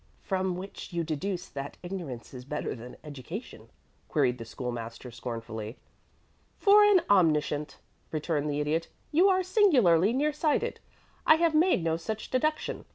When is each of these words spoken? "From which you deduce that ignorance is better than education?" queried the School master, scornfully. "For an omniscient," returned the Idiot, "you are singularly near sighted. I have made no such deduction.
"From 0.23 0.55
which 0.57 0.93
you 0.93 1.03
deduce 1.03 1.47
that 1.49 1.77
ignorance 1.83 2.33
is 2.33 2.43
better 2.43 2.73
than 2.73 2.97
education?" 3.03 3.69
queried 4.07 4.39
the 4.39 4.45
School 4.45 4.71
master, 4.71 5.11
scornfully. 5.11 5.77
"For 6.57 6.83
an 6.83 7.01
omniscient," 7.07 7.77
returned 8.11 8.49
the 8.49 8.59
Idiot, 8.59 8.87
"you 9.11 9.29
are 9.29 9.43
singularly 9.43 10.11
near 10.11 10.33
sighted. 10.33 10.79
I 11.27 11.35
have 11.35 11.53
made 11.53 11.83
no 11.83 11.97
such 11.97 12.31
deduction. 12.31 12.85